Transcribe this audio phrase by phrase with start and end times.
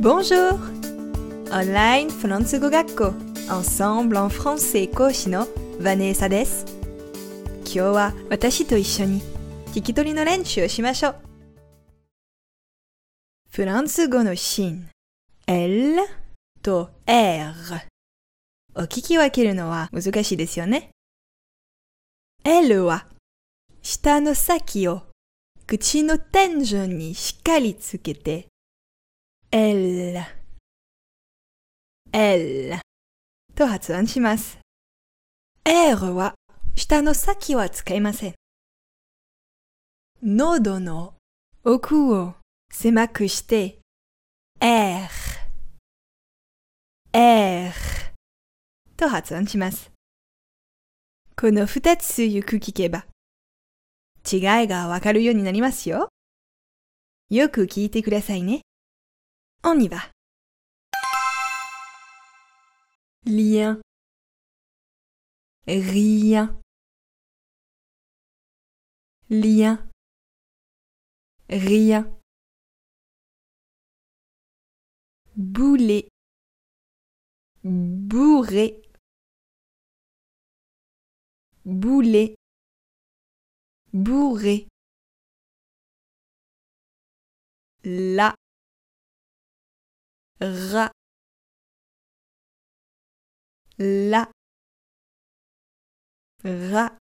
[0.00, 0.58] Bonjour!
[1.52, 3.04] オンラインフランス語学校
[3.48, 6.66] Ensemble en français 講師のヴァネーサです。
[7.60, 9.22] 今日は私と一緒に
[9.72, 11.16] 聞き取りの練習をしましょう。
[13.50, 14.88] フランス語の芯
[15.46, 16.02] L
[16.60, 17.52] と R
[18.74, 20.90] を聞き分けるのは難しいですよね。
[22.44, 23.06] L は
[23.80, 25.02] 舌の先を
[25.68, 28.48] 口の天井にしっかりつけて
[29.56, 30.20] L
[32.12, 32.80] L
[33.54, 34.58] と発音します。
[35.62, 36.34] R は
[36.74, 38.34] 舌の先は使いません。
[40.24, 41.14] 喉の
[41.62, 42.34] 奥を
[42.72, 43.78] 狭くして
[44.58, 45.08] R
[47.12, 47.72] R
[48.96, 49.92] と発音します。
[51.36, 53.06] この二つよく聞けば
[54.28, 56.08] 違いがわかるようになりますよ。
[57.30, 58.62] よく聞いてくださいね。
[59.66, 60.02] On y va.
[63.24, 63.80] Lien.
[65.66, 66.60] Rien.
[69.30, 69.88] Lien.
[71.48, 72.14] Rien.
[75.34, 76.08] Boulet.
[77.64, 78.82] Bourré.
[81.64, 82.36] Boulet.
[83.94, 84.68] Bourré.
[87.84, 88.34] La.
[90.40, 90.90] Ra.
[93.78, 94.30] La.
[96.44, 96.98] Ra.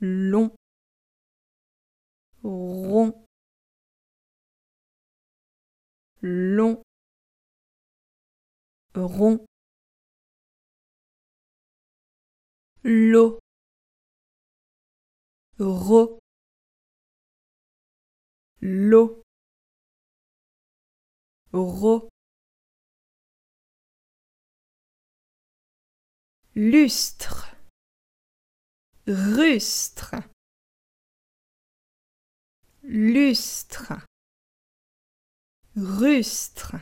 [0.00, 0.50] Long.
[2.42, 3.14] Rond.
[6.22, 6.82] Long.
[8.94, 9.44] Rond.
[12.84, 13.38] L'eau.
[15.58, 16.18] Ro.
[18.60, 19.22] L'eau.
[21.52, 22.08] Ro.
[26.54, 27.56] Lustre.
[29.06, 30.16] Rustre.
[32.82, 34.04] Lustre.
[35.76, 36.76] Rustre.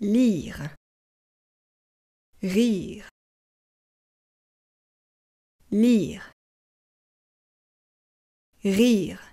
[0.00, 0.74] Lire.
[2.42, 3.08] Rire.
[5.70, 6.32] Lire.
[8.64, 9.27] Rire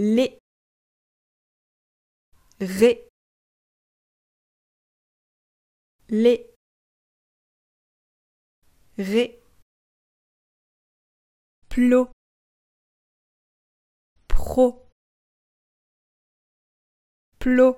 [0.00, 0.38] Les.
[2.60, 3.08] Ré.
[6.08, 6.50] Les.
[8.98, 9.40] Ré.
[11.68, 12.10] Plot.
[14.28, 14.86] Pro.
[17.38, 17.76] Plot.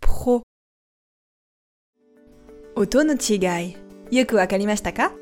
[0.00, 0.42] Pro.
[2.76, 3.76] 音の違い、
[4.16, 5.12] よくわかりましたか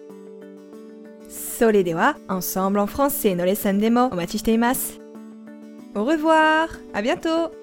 [1.63, 5.01] それでは、Ensemble en français のレッスンでもお待ちしています。
[5.95, 6.69] Au revoir!
[6.93, 7.62] À bientôt!